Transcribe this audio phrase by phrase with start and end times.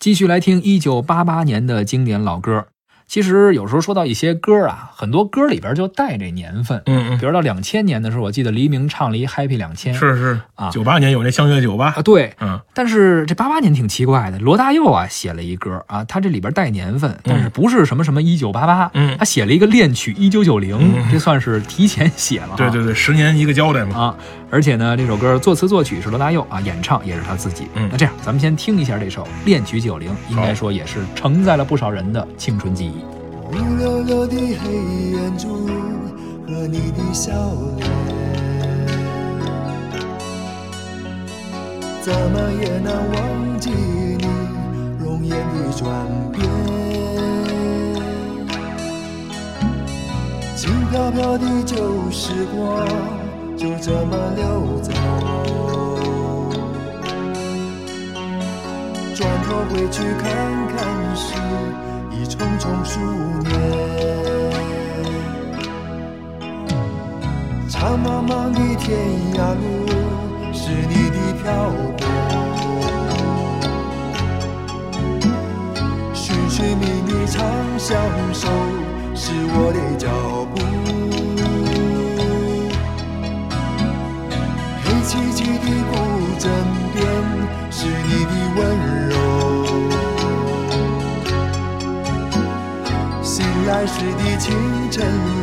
[0.00, 2.64] 继续来听一九八八年的经典老歌。
[3.06, 6.80] 其实有时候说到一些歌啊，很多歌里边就带这年份。
[6.86, 12.32] 嗯嗯比，如到两千年的时候，我记得黎明唱了一《Happy 两千》是是啊九八年有那相约酒吧啊，，对。
[12.40, 20.78] 嗯但是这八八年挺奇怪的，罗大佑啊写了一歌啊，他这里边带年份，但是不是什么什么一九八八，嗯他写了一个恋曲一九九零，
[21.10, 22.54] 这算是提前写了哈。
[22.56, 23.98] 对对对，十年一个交代嘛。
[23.98, 24.16] 啊，
[24.50, 27.68] 而且呢，这首歌作词作曲是罗大佑啊，演唱也是他自己。
[27.76, 33.04] 嗯那这样，咱们先听一下这首《恋曲九零》，应该说也是承载了不少人的青春记忆。
[33.52, 34.72] 乌溜溜的黑
[35.12, 35.66] 眼珠
[36.48, 37.30] 和你的笑
[37.78, 37.88] 脸，
[42.02, 44.26] 怎么也难忘记你
[44.98, 45.88] 容颜的转
[46.32, 46.44] 变。
[50.56, 51.76] 轻飘飘的旧
[52.10, 52.86] 时光
[53.60, 54.90] 就这么溜走，
[59.14, 60.24] 转头回去看
[60.68, 60.78] 看
[61.14, 61.34] 时。
[62.10, 62.98] 已匆匆数
[63.42, 63.52] 年，
[67.68, 68.88] 长茫茫的天
[69.34, 69.60] 涯路
[70.54, 71.44] 是你的漂
[71.98, 72.00] 泊，
[76.14, 77.38] 寻寻觅觅长
[77.78, 77.92] 相
[78.32, 78.48] 守
[79.14, 80.08] 是我的脚
[80.54, 80.56] 步，
[93.92, 95.39] 时的清晨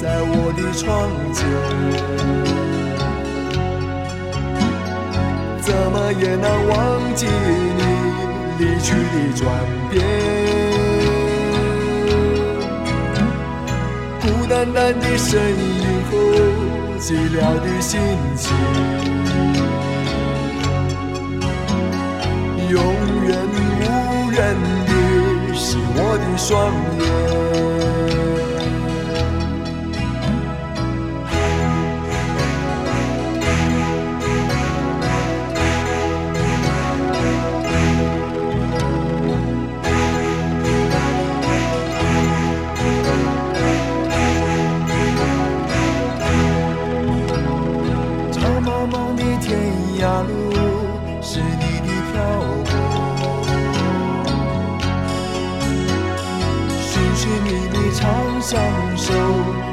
[0.00, 1.42] 在我的窗前，
[5.60, 6.72] 怎么也难忘
[7.16, 7.26] 记
[7.76, 7.80] 你
[8.60, 9.42] 离去的转
[9.90, 9.94] 变。
[14.20, 16.10] 孤单单的身影和
[17.00, 17.04] 寂
[17.34, 18.00] 寥的心
[18.36, 18.46] 情，
[22.70, 22.72] 永
[23.26, 23.28] 远
[23.82, 24.38] 无人
[24.86, 24.90] 的
[25.56, 26.46] 是我的双
[27.00, 27.47] 眼。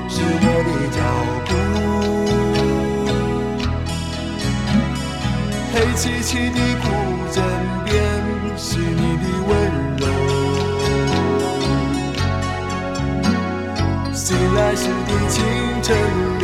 [0.10, 1.00] 是我的脚
[1.46, 1.50] 步，
[5.74, 6.86] 黑漆漆的古
[7.32, 7.38] 镇
[7.86, 7.94] 边
[8.58, 9.52] 是你的温
[9.98, 10.04] 柔。
[14.14, 14.26] 醒
[14.56, 15.36] 来时的清
[15.84, 15.88] 晨
[16.40, 16.44] 里，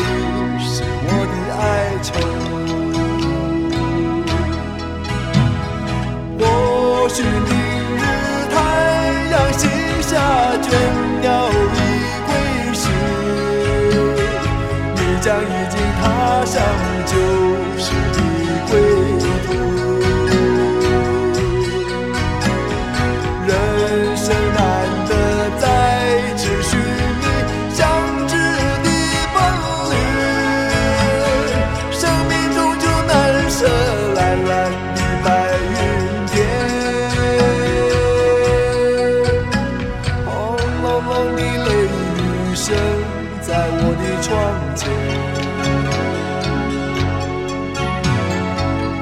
[43.41, 44.29] 在我的窗
[44.75, 44.81] 前，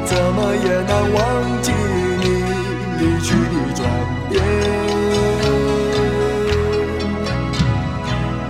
[0.05, 1.17] 怎么也难忘
[1.61, 1.67] 记
[2.21, 2.25] 你
[2.97, 3.79] 离去的转
[4.29, 4.31] 变。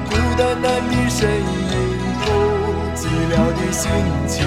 [0.10, 1.74] 孤单单的身影
[2.22, 2.26] 透
[2.96, 2.98] 寂
[3.30, 3.84] 寥的心
[4.28, 4.38] 情，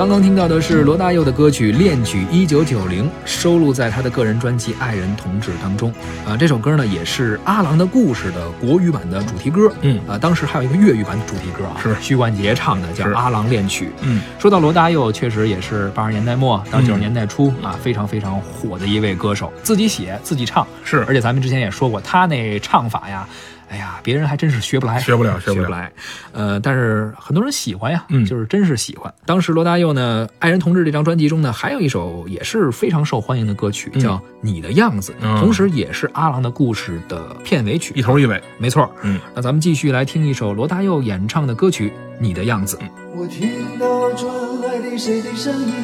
[0.00, 5.92] 刚刚听到的是罗大佑的歌曲《恋曲一九九零》，收录在他的个人专辑《爱人同志》当中。
[6.26, 9.70] 啊，这首歌呢也是《阿郎的故事》的国语版的主题歌。
[9.82, 13.88] 嗯啊，当时还有一个粤语版的主题歌啊，是许冠杰唱的，叫《阿郎恋曲》。
[14.00, 20.66] 嗯，说到罗大佑，确实也是八十年代末到嗯九十年代初、啊，非常非常火的一位歌手，自己写自己唱。
[20.82, 23.28] 是而且咱们之前也说过，他那唱法呀，
[23.70, 25.90] 哎呀，别人还真是学不来，学不了学不来。
[26.32, 29.12] 呃，但是很多人喜欢呀，嗯就是真是喜欢。
[29.24, 38.02] 当时罗大佑呢，《爱人同志》这张专辑中呢，还有一首也是非常受欢迎的歌曲，嗯叫《你的样子》，嗯同时也是《阿郎的故事》的片尾曲一。
[38.02, 38.42] 头一尾。
[38.58, 42.76] 没错，嗯，那咱们继续来听一首罗大佑演唱的歌曲《你的样子》。
[43.14, 45.74] 我听到传来的谁的声音，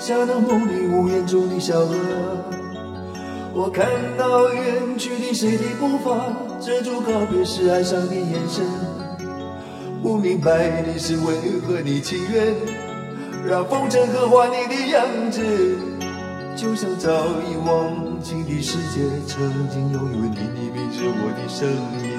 [0.00, 1.94] 像那梦里呜咽中的小河。
[3.58, 3.86] 我看
[4.18, 6.14] 到远去的谁的步伐，
[6.60, 8.62] 遮住告别时哀伤的眼神。
[10.02, 12.54] 不明白的是为何你情愿
[13.48, 15.40] 让风尘刻画你的样子，
[16.54, 17.10] 就像早
[17.48, 21.66] 已忘情的世界，曾经拥有你的名字，我的声
[22.04, 22.12] 音。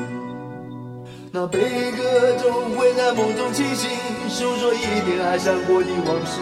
[1.31, 1.60] 那悲
[1.92, 3.88] 歌总会在梦中清醒，
[4.28, 6.42] 诉说一点爱上过的往事。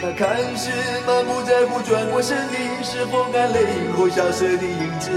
[0.00, 0.70] 那看似
[1.06, 2.54] 满不在乎转过身的，
[2.84, 5.10] 是否干泪后萧瑟的影子？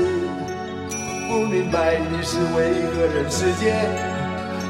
[1.29, 3.77] 不明白的是为何人世间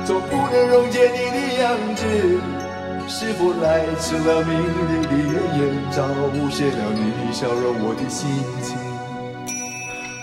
[0.05, 2.03] 总不能溶解你的样子？
[3.07, 8.27] 是否来迟了明媚的艳阳，早无限了你的笑容，我的心
[8.61, 8.77] 情。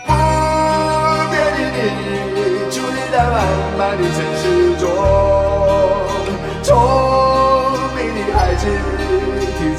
[0.04, 0.12] 不
[1.32, 2.36] 变的你，
[2.70, 3.36] 伫立在漫
[3.78, 4.42] 漫的城市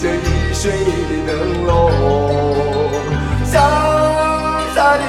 [0.01, 1.91] 着易碎的灯笼，
[3.43, 3.51] 潇
[4.73, 5.03] 洒的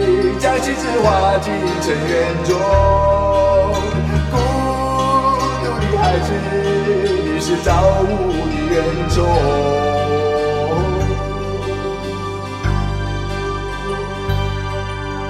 [0.00, 1.52] 你将心事化进
[1.82, 2.58] 尘缘中，
[4.30, 4.34] 孤
[5.60, 6.28] 独的孩子，
[7.26, 7.68] 你是造
[8.00, 8.04] 物
[8.70, 9.16] 的恩宠。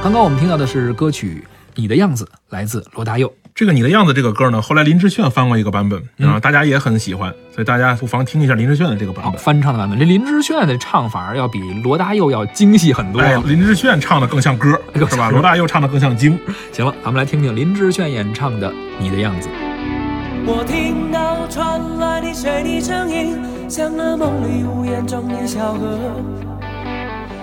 [0.01, 1.45] 刚刚我们听到的是歌曲
[1.75, 3.35] 《你的样子》，来自罗大佑。
[3.57, 5.99] 这个你的样子这个歌呢，后来林志炫翻过一个版本，
[6.29, 9.41] 啊，大家也很喜欢，所以大家不妨听一下林志炫的这个版好，本。
[9.41, 13.19] 翻唱的版本，这林志炫的唱法要比罗大佑要精细很多。
[13.19, 15.31] 哎，林志炫唱的更像歌，是吧？
[15.31, 16.39] 罗大佑唱的更像经。
[16.71, 19.49] 行了，咱们来听听林志炫演唱的《你的样子》。
[20.45, 23.39] 我听到传来的谁的声音，
[23.71, 25.99] 像那梦里呜咽中的小河。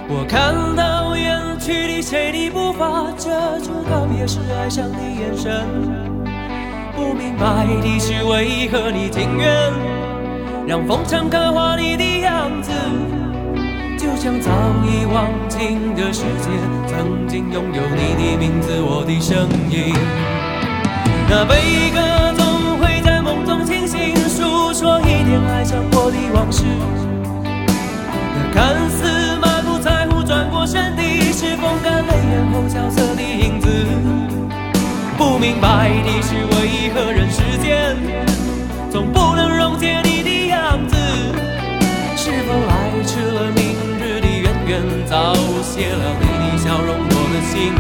[0.09, 5.65] 我看到远去的谁的步伐，遮住告别时哀伤的眼神。
[6.95, 9.73] 不明白的是为何你情愿
[10.67, 12.71] 让风尘刻画你的样子，
[13.97, 14.51] 就像早
[14.85, 16.49] 已忘情的世界，
[16.87, 19.93] 曾经拥有你的名字，我的声音。
[21.29, 26.63] 那悲歌总会在梦中清醒，诉说一点爱上过的往事。
[28.35, 28.82] 那看
[35.43, 37.97] 明白的是为何人世间
[38.89, 40.95] 总不能溶解你的样子？
[42.15, 47.73] 是否来迟了明日的渊源，早谢了你的笑容，我的心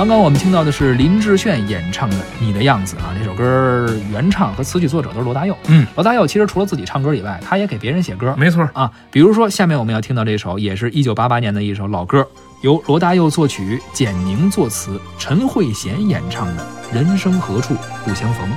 [0.00, 5.54] 刚刚我们听到的是林志炫演唱的《你的样子》啊，这首歌原唱和词曲作者都是罗大佑。
[5.66, 8.34] 嗯，罗大佑其实除了自己唱歌以外，他也给别人写歌。
[8.38, 12.26] 没错，啊，比如说下面我们要听到这首，也是一九八八年的一首老歌，
[12.62, 18.48] 由罗大佑作曲，简宁作词，陈慧娴演唱的《人生何处不相逢》。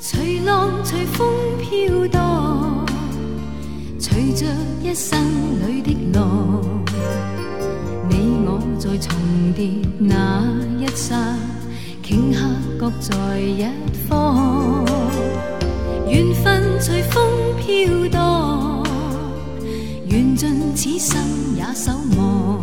[0.00, 1.28] 随浪随风
[1.60, 2.84] 飘荡，
[4.00, 4.46] 随着
[4.82, 5.16] 一生
[5.68, 6.60] 里的浪，
[8.82, 9.16] 在重
[9.54, 10.42] 叠那
[10.76, 11.14] 一刹，
[12.02, 12.40] 顷刻
[12.76, 13.64] 各在一
[14.08, 14.84] 方。
[16.08, 17.22] 缘分随风
[17.58, 18.84] 飘荡，
[20.04, 21.16] 缘尽此生
[21.54, 22.60] 也守望。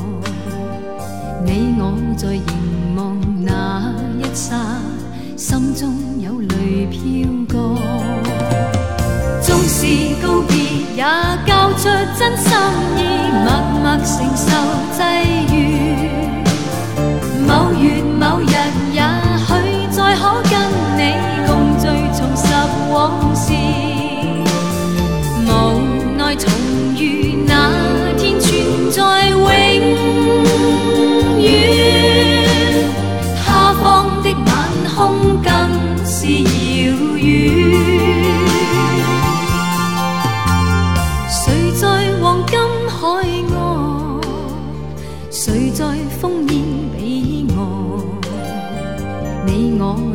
[1.45, 4.57] 你我在凝望那一刹，
[5.37, 7.79] 心中有泪飘過。
[9.41, 9.85] 縱是
[10.21, 10.57] 告别，
[10.97, 11.03] 也
[11.47, 11.87] 交出
[12.19, 12.51] 真心
[12.97, 12.99] 意，
[13.45, 13.47] 默
[13.81, 14.51] 默承受
[14.97, 15.47] 際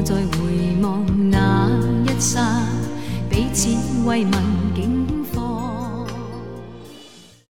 [0.05, 1.71] 你我在回望那
[2.05, 2.41] 一刹，
[3.31, 3.71] 彼此
[4.05, 4.54] 慰问。